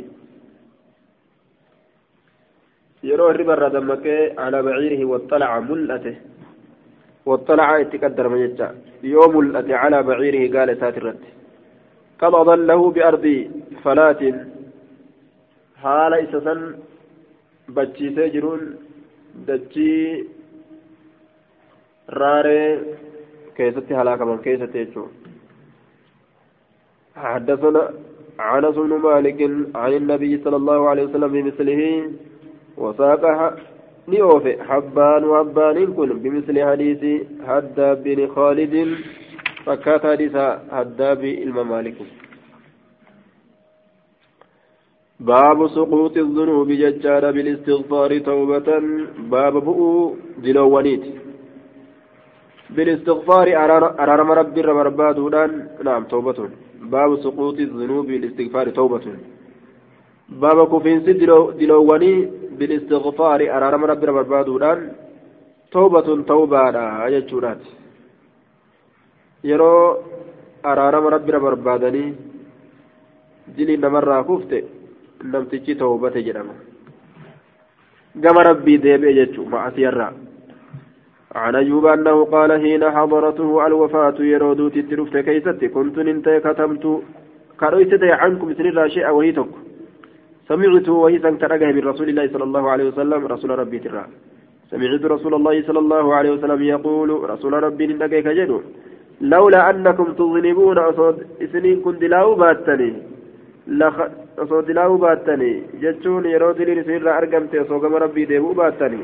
[3.03, 4.07] يروى الربا دمك
[4.39, 6.17] على بعيره واطلع ملأته.
[7.27, 8.69] واطلع يتقدر من يجا.
[9.03, 11.23] يوم ملأته على بعيره قال ساترت
[12.21, 13.27] قد له بأرض
[13.85, 14.23] فلات.
[15.83, 16.61] حال إسسن
[17.69, 18.63] بچي سجرون.
[19.47, 20.25] دچي
[22.11, 22.61] راري
[23.57, 24.87] كيستي هلاك من كيستي
[27.17, 27.83] حدثنا
[28.49, 29.41] عنس بن مالك
[29.83, 31.83] عن النبي صلى الله عليه وسلم بمثله
[32.83, 33.23] وساق
[34.09, 37.03] نيوف حبان وحبان كن بمثل حديث
[37.49, 38.75] هداب بن خالد
[39.67, 40.35] فكات حديث
[40.77, 41.99] هداب الممالك
[45.29, 48.69] باب سقوط الذنوب ججار بالاستغفار توبة.
[49.33, 51.05] باب بؤو دلوانيت
[52.75, 53.47] بالاستغفار
[54.03, 55.51] أرارم ربي ربربادودان.
[55.85, 56.39] نعم توبة.
[56.81, 59.07] باب سقوط الذنوب بالاستغفار توبة
[60.29, 60.99] باب كفين
[61.61, 62.13] دلواني
[62.59, 64.79] بالاستغفار أرارم ربي ربربادودان
[65.73, 66.61] توبة توبة
[67.07, 67.63] أجتشونات
[69.43, 70.05] yeroo
[70.63, 72.15] araarama rabbi barbaadanii
[73.57, 74.65] dilii namarraa kufte
[75.25, 76.55] namtichi toobate jedhama
[78.17, 80.13] gama rabbii deebi'e jechuu ma'asiyarraa
[81.35, 86.85] عن أيوب أنه قال حين حضرته الوفاة يرودوت الترفت كيست كنت ننتهي كتمت
[87.61, 89.53] كرويست عنكم سنرى شيئا وهي تك.
[90.49, 94.05] سمعت وهي سنكرقه من رسول الله صلى الله عليه وسلم رسول ربي ترى.
[94.71, 98.59] سمعت رسول الله صلى الله عليه وسلم يقول رسول ربي ننتهي كجدو
[99.33, 102.91] لولا أنكم تظلمون أصود إسنين كنت لاو باتني
[104.43, 105.51] أصود لاو باتني
[105.83, 109.01] جتشون يرود لي سنرى أرقمت أصوغم ربي ديبو باتني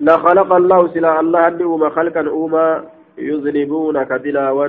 [0.00, 2.84] لخلق الله سلا الله أن أوما خلقا أوما
[3.18, 4.68] يذنبون كدلاوا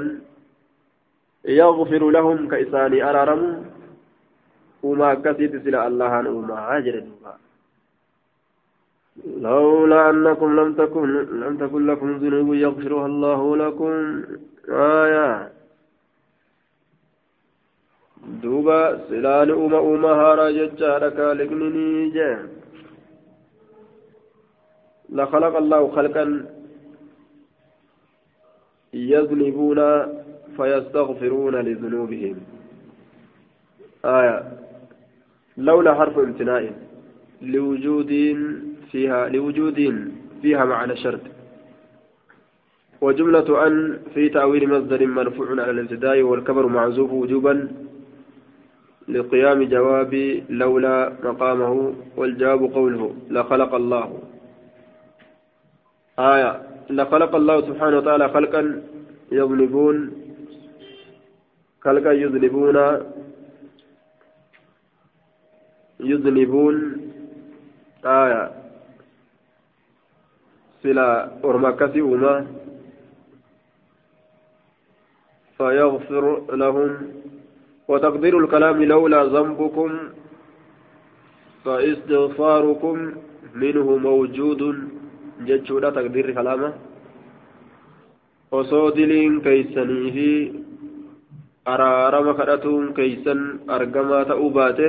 [1.46, 3.42] يغفر لهم كإساني أرارم.
[4.84, 6.96] أوما كسيت سلا الله أن أوما هاجر
[9.46, 11.08] لولا أنكم لم تكن
[11.44, 13.92] لم تكن لكم ذنوب يغفرها الله لكم.
[14.70, 15.52] آية.
[18.44, 22.48] دوبا سلال أوما أوما هارا ججارك لكنني جان
[25.10, 26.46] لخلق الله خلقا
[28.94, 29.80] يذنبون
[30.58, 32.36] فيستغفرون لذنوبهم.
[34.06, 34.44] آية.
[35.58, 36.74] لولا حرف امتناء
[37.42, 38.08] لوجود
[38.92, 41.20] فيها لوجود فيها معنى شرط.
[43.02, 47.68] وجملة أن في تأويل مصدر مرفوع على الابتداء والكبر معزوف وجوبا
[49.08, 54.27] لقيام جواب لولا مقامه والجواب قوله لخلق الله.
[56.20, 56.62] آية.
[56.90, 58.84] لخلق الله سبحانه وتعالى خلقا
[59.32, 60.12] يظلمون
[61.82, 62.78] خلقا يذنبون
[66.00, 66.76] يذنبون.
[68.06, 68.52] آية.
[70.84, 72.48] سلا أرمكسي وما
[75.58, 76.98] فيغفر لهم.
[77.88, 80.00] وتقدير الكلام لولا ذنبكم
[81.66, 83.14] فاستغفاركم
[83.56, 84.90] منه موجود.
[85.46, 86.70] Jechuudha taqdiirri kalaama
[88.52, 90.30] osoo diliin keeysanii fi
[91.66, 94.88] araarama kadhatuun keeysan argamaa ta'uu baate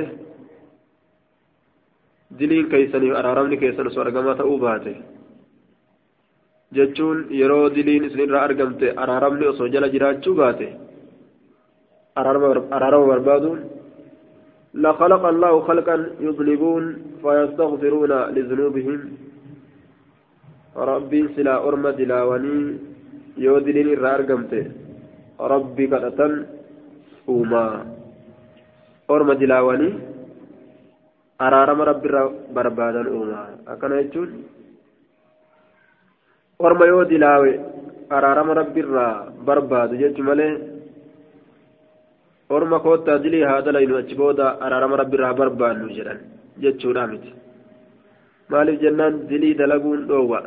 [2.39, 4.93] diliin keeysanii araaramni keessan osoo argamaa ta'uu baate
[6.73, 10.67] jechuun yeroo diliin isinirraa argamte araaramni osoo jala jiraachuu baate
[12.15, 13.59] araarama barbaaduun
[14.73, 16.83] لخلق الله خلقا يذنبون
[17.21, 18.99] فيستغفرون لذنوبهم
[20.91, 22.79] rabbii silaa orma dilaawanii
[23.45, 24.59] yoo diliin irraa argamte
[25.53, 26.33] rabbii kadhatan
[27.33, 27.85] uumaa
[29.15, 29.93] orma dilaawanii
[31.47, 34.31] araarama rabbiirraa barbaadan uumaa akkana jechuun
[36.67, 37.51] orma yoo dilaawe
[38.17, 39.13] araarama rabbiirraa
[39.47, 40.53] barbaadu jechu malee
[42.57, 46.19] orma koottaa dilii haa dalaynu achi booda araarama rabbiirraa barbaannu jedhan
[46.63, 47.31] jechuudha miti.
[48.51, 50.39] Maaliif jennaan dilii dalaguun dhoowwa?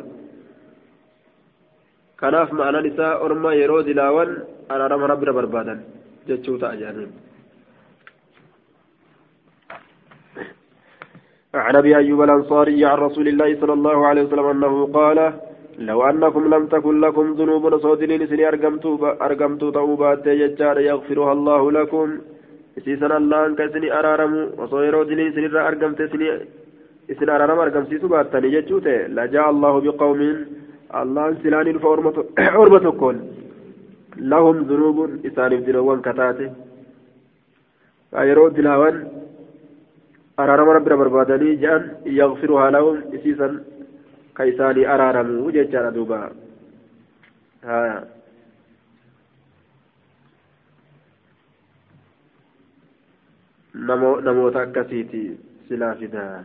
[2.23, 4.31] Kanaaf ma'anaan isaa orma yeroo dilaawan
[4.73, 5.79] araarama rabbi irra barbaadan
[6.31, 7.13] jechuu ta'a jaaniin
[11.65, 15.19] عن أبي أيوب الأنصاري عن رسول الله صلى الله عليه وسلم أنه قال
[15.89, 18.43] لو أنكم لم تكن لكم ذنوب صودلين سني
[19.27, 22.07] أرقمتوا توبات يجار يغفرها الله لكم.
[22.85, 26.27] سيسن الله أنك سني أرارم وصيروا دلين سني أرقمت سني
[27.11, 30.21] إسن أرارم أرقم سيسو باتني يجوت لجاء الله بقوم
[31.01, 33.17] الله سلاني فأرمة كل
[34.17, 36.49] لهم ذنوب إسانف دلوان كتاته.
[38.11, 38.95] فأيروا دلاوان
[40.39, 43.47] أرارم ربنا بربادني جان يغفرها لهم إسيسا
[44.41, 46.31] isaanii araaramu jechaadha duuba
[47.61, 48.07] haya
[54.23, 55.21] namoota akkasiiti
[55.67, 56.43] silaa fidaa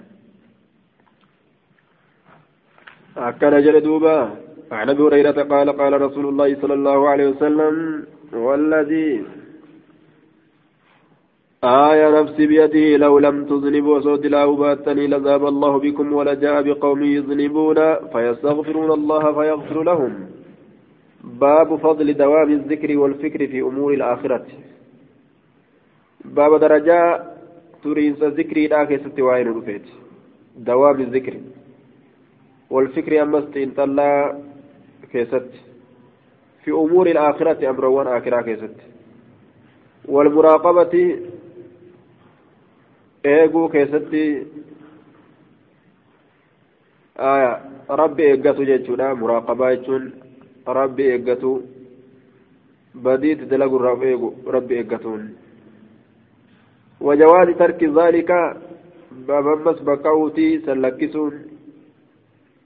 [3.26, 4.16] akkana jedhe duuba
[4.72, 7.74] عن أبي هريرة قال قال رسول الله صلى الله عليه وسلم
[8.32, 9.24] والذي
[11.64, 17.78] آية نفسي بيده لو لم تذنبوا صوت لا باتني لذهب الله بكم ولجاء بقوم يذنبون
[18.12, 20.12] فيستغفرون الله فيغفر لهم.
[21.24, 24.46] باب فضل دوام الذكر والفكر في أمور الآخرة.
[26.24, 26.98] باب درجة
[27.82, 29.48] ترينس ذكري لا كيست وعين
[30.56, 31.34] دوام الذكر.
[32.70, 34.38] والفكر أمست إن طلع
[35.12, 35.50] كيست
[36.64, 38.76] في أمور الآخرة أمروان آخرة كيست
[40.08, 40.94] والمراقبة
[43.24, 44.22] eeguu keessatti
[48.00, 50.04] rabbi eeggatu jechuudha muraaqabaa jechuun
[50.78, 51.50] rabbi eeggatu
[53.02, 55.28] badiitti dalagurraaf eegu rabbi eeggatuun
[57.00, 58.30] وجواز ترك ذلك
[59.12, 61.34] بمس بقوتي سلكسون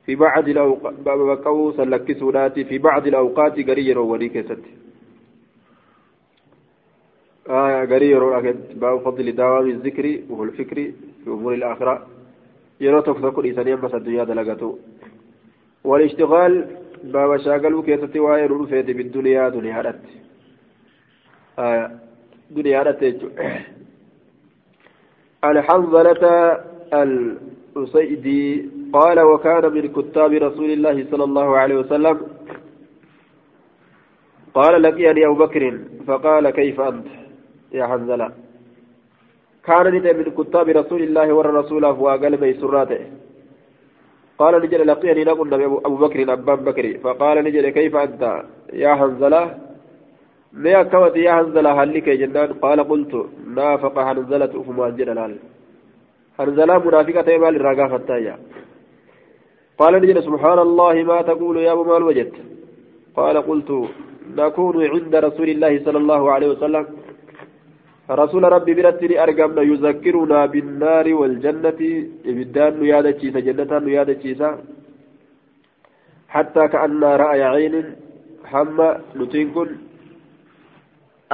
[0.07, 4.63] في بعض الأوقات بقو سلكسوناتي في بعض الأوقات قرير ولي كست
[7.51, 8.41] آية قرير
[8.75, 10.75] باب فضل دوام الذكر وهو الفكر
[11.25, 12.07] في أمور الآخرة.
[12.81, 14.79] يرى تفكر إنسان بس الدنيا دلقته.
[15.85, 16.67] والاشتغال
[17.05, 20.01] باب شاغل كيستي واير رفيت بالدنيا دنيا رت.
[21.59, 21.99] آية
[22.51, 23.03] دنيا رت
[25.45, 26.61] الحنظلة
[26.93, 32.17] الأسيدي قال وكان من كتاب رسول الله صلى الله عليه وسلم
[34.55, 35.63] قال لقيني أبو بكر
[36.07, 37.07] فقال كيف أنت
[37.73, 38.29] يا حنزلة؟
[39.67, 39.87] كان
[40.19, 43.01] من كتاب رسول الله ورسوله وقال بيسراته
[44.39, 45.55] قال نجد لقيني نقول
[45.89, 48.23] أبو بكر أبان بكر فقال نجد كيف أنت
[48.73, 49.43] يا حنزلة؟
[50.53, 53.13] ما كوت يا حنزلة هل لك جنان قال قلت
[53.57, 55.33] نافق حنزلة أفما الجلال
[56.39, 58.35] حنزلة منافقة مال الرقافة التاية
[59.83, 62.37] قال نجد سبحان الله ما تقول يا أبو مال وجدت.
[63.19, 63.71] قال قلت
[64.39, 66.85] نكون عند رسول الله صلى الله عليه وسلم.
[68.23, 71.81] رسول ربي برتني أرقمنا يذكرنا بالنار والجنة.
[72.31, 74.51] إبدان نيادة تشيسا جنة نيادة تشيسا
[76.35, 77.75] حتى كأن رأي عين
[78.51, 79.69] حما نتنكن.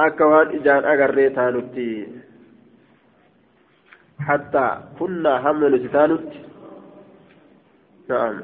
[0.05, 1.91] أكوان إجان أغريتا نتي.
[4.27, 4.67] حتى
[4.99, 6.29] كنا هم نتتانت
[8.09, 8.35] نعم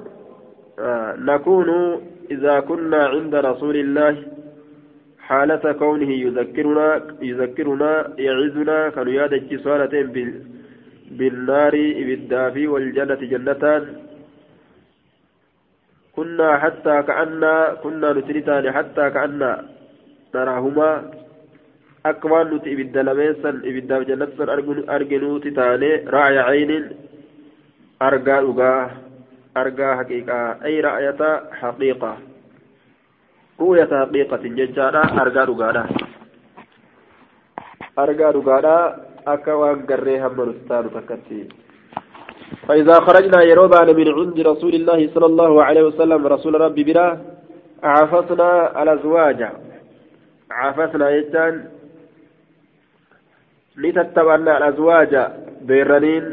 [1.29, 1.69] نكون
[2.31, 4.15] إذا كنا عند رسول الله
[5.19, 6.87] حالة كونه يذكرنا
[7.21, 10.07] يذكرنا يعزنا كانوا سوالتين
[11.17, 11.75] بالنار
[12.07, 13.83] بالدافي والجنة جنتان.
[16.15, 17.43] كنا حتى كأن
[17.83, 19.41] كنا نتريتان حتى كأن
[20.35, 20.91] نراهما.
[22.05, 24.29] أكوان نتي إبدا لميسا إبدا جنة
[24.95, 26.71] أرجنو تتاني رأي عين
[28.01, 29.04] أرقى أغا
[29.57, 31.21] أرجى حقيقة أي رأية
[31.61, 32.17] حقيقة
[33.59, 35.85] رؤية حقيقة ججارة أرجى رقادة
[37.99, 38.95] أرجى رقادة
[39.27, 41.47] أكوان قريها مرستان تكتي
[42.67, 47.21] فإذا خرجنا يروبان من عند رسول الله صلى الله عليه وسلم رسول ربي بنا
[47.83, 49.49] عافسنا الأزواج
[50.51, 51.69] عافسنا يجان
[53.77, 55.27] لتتبعنا الأزواج
[55.61, 56.25] بيرنين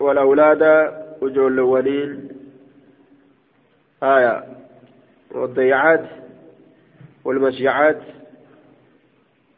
[0.00, 0.62] والأولاد
[1.22, 2.27] وجولوانين
[4.02, 4.44] آية
[5.30, 6.04] والضيعات
[7.24, 8.00] والمشيعات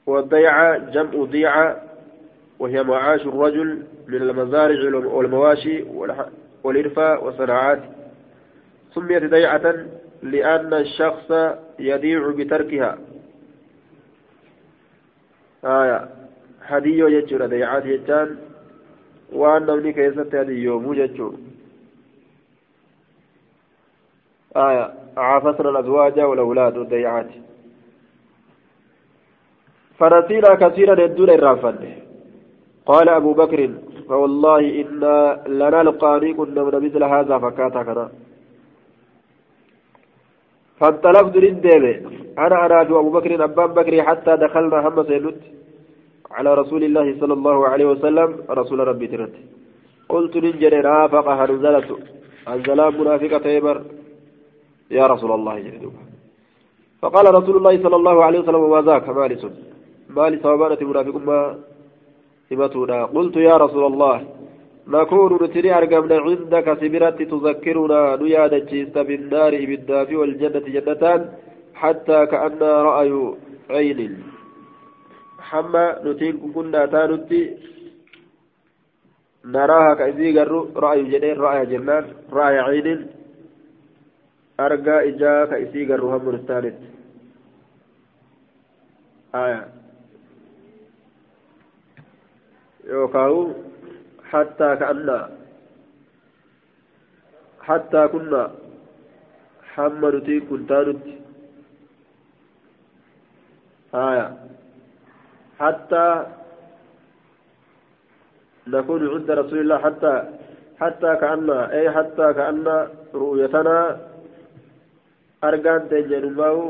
[0.07, 1.83] والضيعة جمع ضيعة
[2.59, 5.83] وهي معاش الرجل من المزارع والمواشي
[6.65, 7.83] والإرفاء والصناعات.
[8.95, 9.87] سميت ضيعة
[10.23, 11.33] لأن الشخص
[11.79, 12.99] يضيع بتركها.
[15.65, 16.09] آية.
[16.63, 18.37] هديو يجور ضيعات يجان.
[19.33, 20.95] وأن نمني كيست هديو مو
[24.57, 27.31] آية عافسنا الأزواج والأولاد والضيعات
[29.99, 31.79] فنسينا كثيرا يدون الرافد.
[32.87, 33.71] قال أبو بكر
[34.09, 38.09] فوالله إنا لنا لقاني كنا من مثل هذا فكاتا كنا
[40.81, 41.93] فانطلقت للديبة
[42.39, 45.41] أنا أنا أبو بكر أبان بكر حتى دخلنا هم سيدت
[46.31, 49.35] على رسول الله صلى الله عليه وسلم رسول ربي ترت.
[50.09, 51.89] قلت للجري رافق هنزلت.
[52.49, 53.77] الزلام منافقة تيبر
[54.91, 55.91] يا رسول الله جل
[57.03, 59.43] فقال رسول الله صلى الله عليه وسلم وما ذاك مالس؟
[60.17, 61.41] مالي صوابانة منافق ما
[62.51, 64.17] همتنا قلت يا رسول الله
[64.89, 71.21] نكون نتري أرقمنا عندك سبرت تذكرنا نيادة جيست بالنار بالداف والجنة جنتان
[71.81, 73.13] حتى كأن رأي
[73.71, 74.23] عين.
[75.49, 77.43] حما نتين كنا تانتي
[79.55, 80.39] نراها كأذي
[80.85, 83.01] رأي جنين رأي جنان رأي عين.
[84.67, 86.89] Argaa ijaa ka isii garru hamma nustaanitti
[89.43, 89.61] aya
[92.93, 93.41] yookaawu
[94.33, 95.17] hattaa ka'anna
[97.69, 98.43] hattaa kunna
[99.75, 101.21] hamma nuti kun taanutti
[105.61, 106.07] حتى
[108.67, 110.15] نكون عند رسول الله حتى
[110.81, 113.79] حتى كأن أي حتى كأن رؤيتنا
[115.43, 116.65] argaan ta'e jedhumaa'u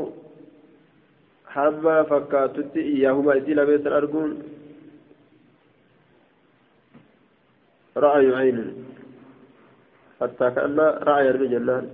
[1.55, 4.31] hamma fakkaatutti iyyaahuma isii lameessan arguun
[7.95, 8.69] ra'ayu aynin
[10.21, 11.85] حتى كأن رأي الرجلان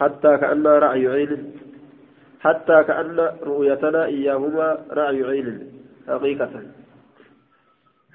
[0.00, 1.32] حتى كأن رأي عين
[2.40, 5.48] حتى كأن رؤيتنا إياهما رأي عين
[6.08, 6.50] حقيقة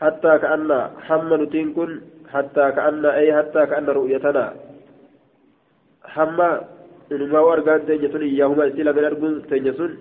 [0.01, 2.01] حتى كأن حمل تنكن
[2.34, 4.53] حتى كأن أي حتى كأن رؤيتنا
[6.16, 6.49] hamma
[7.16, 9.91] inumaa argaan teenya sun iyyaahuma isii lamen arguun teenya sun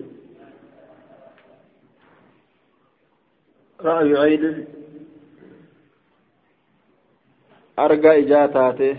[3.85, 4.55] ra'ayu caynin
[7.85, 8.89] argaa ijaa taate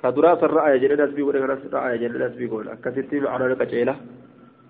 [0.00, 3.94] ka duraa san ra'aya jedhen asbii godhe kanas ra'aya jedhen asbii godhe akkasitti macnaan qaceela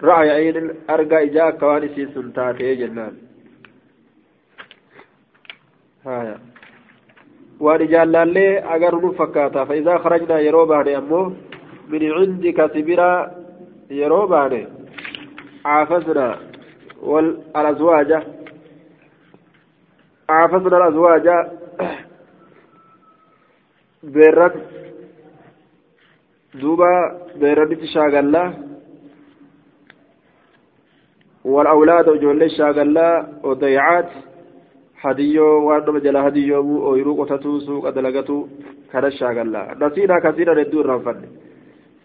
[0.08, 3.14] ra'aya caynin argaa ijaa akka waan isiin sun taatee jennaan
[6.04, 6.36] haya
[9.18, 11.32] fakkaata fa'iisaa kharajnaa yeroo baane ammoo
[11.88, 13.30] min cindika sibiraa
[14.00, 14.60] yeroo baane
[15.62, 16.34] caafasnaa
[17.12, 18.18] wal alazwaaja
[20.28, 21.36] caafasnaa alazwaaja
[24.14, 24.54] beerran
[26.60, 26.90] duuba
[27.40, 28.48] beerranitti shaagallaa
[31.44, 34.10] والأولاد وجولي شاغلا وضيعات
[35.04, 38.36] hadiyyoo waan nama jala hadiyyoomuu ooyiruu qotatuu suuqa dalagatu
[38.92, 39.60] kana shaagalla.
[39.82, 41.28] Nasiinaa kasiiran hedduu irraanfanne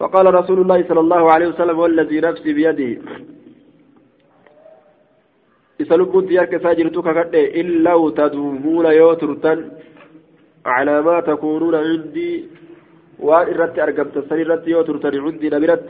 [0.00, 2.90] فقال رسول الله صلى الله عليه وسلم والذي نفسي بيده
[5.82, 9.58] إسلوب ديارك ساجرتك كده إن لو تدومون يوترتن
[10.74, 12.32] على ما تكونون عندي
[13.26, 15.84] وان إرت أرقمت سنرت يوترتن عندي نبرت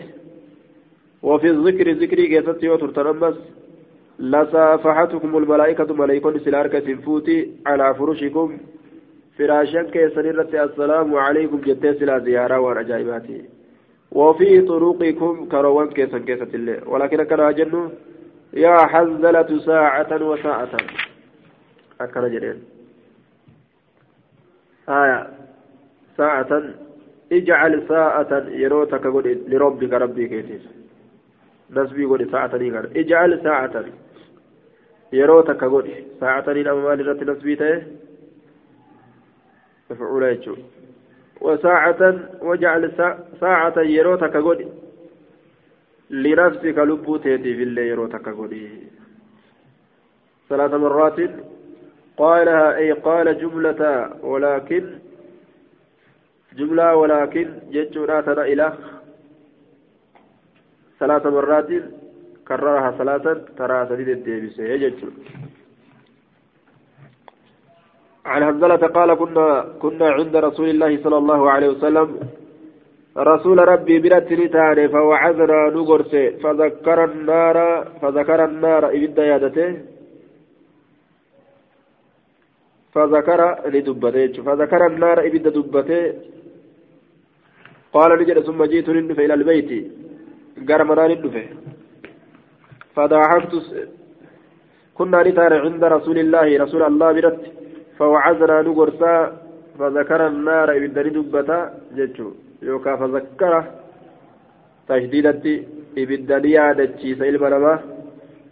[1.29, 3.37] وفي الذكر ذكري قيست يوترتن أمس
[4.21, 8.59] لصافحتكم الملائكة ملائكة سلارك سنفوتي على فرشكم
[9.39, 13.45] فراشا كيسنرت السلام عليكم جتة سلا زيارة ورجائباتي
[14.13, 17.91] وفي طرقكم كروان كيسا كيسة الله ولكن كان جنو
[18.53, 20.69] يا حنزلة ساعة وساعة
[22.01, 22.59] أكنا جنين
[24.89, 25.21] آية
[26.17, 26.63] ساعة
[27.33, 29.07] اجعل ساعة يروتك
[29.53, 30.65] لربك ربي كيتيس
[31.71, 32.51] نسبي قولي ساعة
[32.97, 33.85] اجعل ساعة
[35.13, 37.81] yeroo takka godhi saacatanii nama maal irratti nasbii ta'e?
[39.91, 40.81] Jechuudha.
[41.41, 42.93] وساعة وجعل
[43.41, 44.69] ساعة يروتك قد
[46.11, 48.53] لنفسك لبوتيتي في الليل يروتك قد
[50.49, 51.19] ثلاث مرات
[52.17, 54.99] قالها أي قال جملة ولكن
[56.57, 58.73] جملة ولكن جتشنا ترى إلى
[61.01, 61.71] ثلاث مرات
[62.51, 65.09] كررها ثلاثا ترى سديد الديبس يجتشو
[68.33, 69.47] عن حنزلة قال كنا
[69.83, 72.09] كنا عند رسول الله صلى الله عليه وسلم.
[73.33, 77.57] رسول ربي برت نتاني فوعظنا نقرس فذكر النار
[78.01, 79.71] فذكر النار إبدا يادته
[82.95, 83.41] فذكر
[83.75, 86.03] لدبته فذكر النار إبدا دبته.
[87.95, 89.71] قال نجد ثم جئت ندفع إلى البيت.
[90.69, 91.45] قال منا ندفع
[92.95, 93.55] فضحكت
[94.97, 97.41] كنا نتاني عند رسول الله رسول الله برت
[97.99, 99.15] فوعزنا نقرسا
[99.79, 101.59] فذكر النار إبدا دبتا
[101.97, 102.29] جتشو.
[102.69, 103.53] يوكا فذكر
[104.89, 105.45] تشديدت
[106.01, 107.75] إبدا يادتشي سيلم نما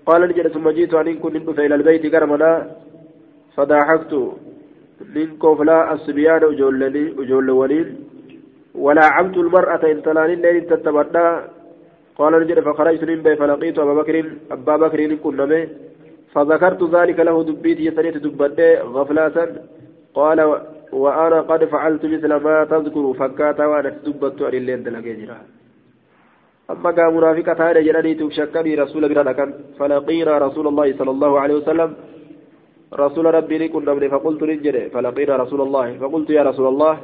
[0.06, 2.50] قال نجد ثم جئت أن كن ندفع إلى البيت قرمنا.
[3.56, 4.12] فضحكت
[5.14, 7.88] من كفلا الصبيان أجولني أجول ولين
[8.84, 11.28] ولا عمت المرأة إن تلاني تتبدى
[12.18, 14.16] قال نجد فخرجت من بي فلقيت أبا بكر
[14.50, 15.66] أبا بكر كنا
[16.32, 18.60] فذكرت ذلك له دبيت يسريت دبت
[18.94, 19.36] غفلة.
[20.14, 20.38] قال
[20.92, 25.38] وأنا قد فعلت مثل ما تذكر فكاتا وأنا دبت عن الليل دلقيجرا
[26.70, 29.32] أما قام منافقة هذا جلالي تشكني رسول بنا
[29.78, 31.90] فلقينا رسول الله صلى الله عليه وسلم.
[33.04, 35.86] رسول ربي كنا من فقلت نجري فلقينا رسول الله.
[36.02, 36.94] فقلت يا رسول الله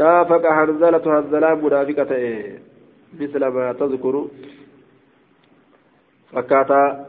[0.00, 2.12] نافق هنزلة هنزلة منافقة.
[3.14, 4.28] مثل ما تذكر
[6.32, 7.06] فكاتا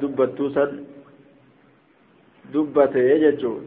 [0.00, 0.84] dubbattuu san
[2.52, 3.64] dubbate jechuun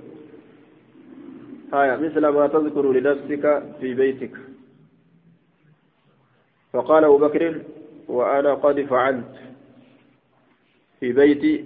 [1.72, 4.40] haya misla maa tadkuru linafsika fi beytika
[6.74, 7.62] فقال أبو بكر
[8.08, 9.34] وأنا قد فعلت
[11.00, 11.66] في بيتي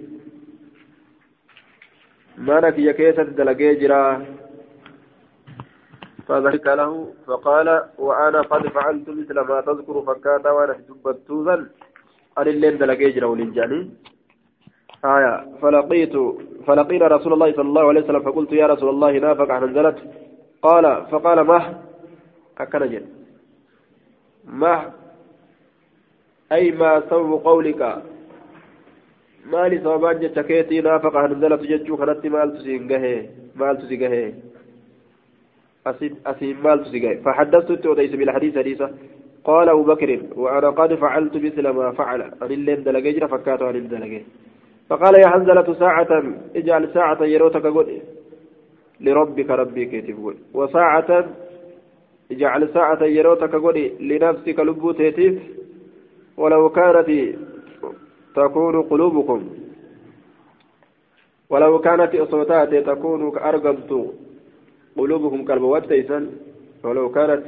[2.38, 4.26] ما لك يا كيسة دلقيجرا
[6.28, 7.68] فذلك له فقال
[7.98, 11.54] وأنا قد فعلت مثل ما تذكر فكاتا وأنا دبتوزا
[12.38, 13.90] أن اللين دلقي جرى ولنجاني
[15.04, 15.34] آية.
[15.62, 16.14] فلقيت
[16.66, 19.98] فلقينا رسول الله صلى الله عليه وسلم فقلت يا رسول الله نافق عن نزلت
[20.62, 21.58] قال فقال ما
[22.58, 23.04] أكنجل
[24.44, 24.74] ما
[26.52, 28.02] أي ما سبب قولك.
[29.52, 34.34] ما لي سببان جتكيتي نافق عن نزلت جتشو خلت مال تسينجه مال تسينجه
[35.86, 36.84] أسيب مال
[37.24, 38.90] فحدثت توديس بالحديث حديثة.
[39.44, 42.22] قال أبو بكر وأنا قد فعلت مثل ما فعل.
[42.22, 43.18] أن اللين دلقي
[43.76, 44.20] الدلقي
[44.88, 46.22] فقال يا حنزلة ساعة
[46.56, 48.00] اجعل ساعة يروتك قل.
[49.00, 51.28] لربك ربي كيتف قل وساعة
[52.32, 53.90] اجعل ساعة يروتك قل.
[54.00, 55.42] لنفسك لبوتيتيف
[56.36, 57.10] ولو كانت
[58.34, 59.48] تكون قلوبكم.
[61.50, 64.14] ولو كانت أصوتات تكون كأرقمت
[64.98, 65.92] قلوبكم كالموت
[66.84, 67.44] ولو كانت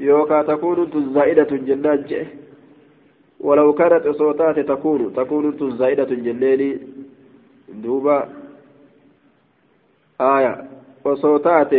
[0.00, 0.78] يوكا تكون
[1.14, 2.26] زائدة جنان
[3.40, 6.62] ولو كانت صوتات تكون تكون زائدة جنان
[7.82, 8.18] دوبا
[10.20, 10.52] آية
[11.04, 11.72] وصوتات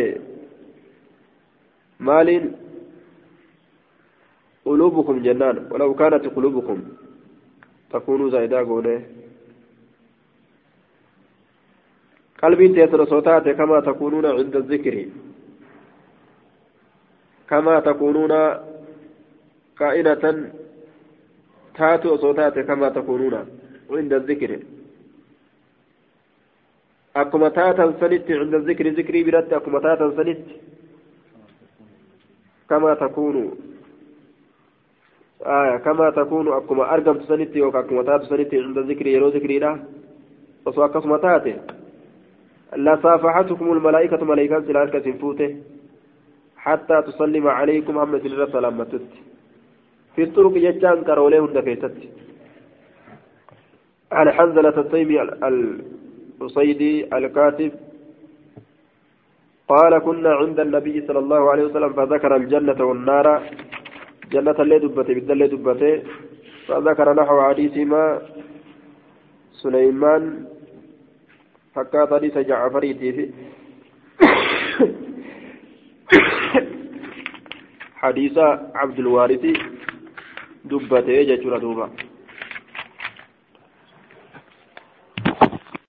[2.00, 2.30] مال
[4.66, 6.78] قلوبكم جنان ولو كانت قلوبكم
[7.92, 9.19] تكون زائدة قولة.
[12.44, 15.06] قلبي تيسر صوتات كما تكونون عند الذكر.
[17.50, 18.34] كما تكونون
[19.80, 20.24] كائنة
[21.76, 23.36] تاتوا صوتات كما تكونون
[23.92, 24.60] عند الذكر.
[27.16, 30.46] أكما تاتا سنت عند الذكر ذكري برد أكما تاتا سنت
[32.70, 33.36] كما تكون.
[35.42, 39.80] آية كما تكون أكما أرقم سنت يوكا أكما تاتا سنت عند الذكر يرو ذكري لا.
[40.66, 41.18] وصو أكما
[42.72, 45.56] تاتي لا صافحتكم الملائكة ملائكة سلالك سنفوته
[46.58, 49.06] حتى تسلم عليكم هم سلرة سلامتت
[50.16, 51.98] في الطرق يجان كروليه الدكيتت
[54.12, 57.72] عن حنزلة الطيبي الأصيدي الكاتب
[59.70, 63.28] قال كنا عند النبي صلى الله عليه وسلم فذكر الجنة والنار.
[64.32, 66.04] جنة اللي دبته بالدل دبته.
[66.68, 68.22] فذكر نحو حديث ما
[69.52, 70.46] سليمان
[71.76, 73.30] فكات حديث جعفري في
[77.96, 78.38] حديث
[78.76, 79.46] عبد الوارث
[80.66, 81.90] دبته جتر دوبا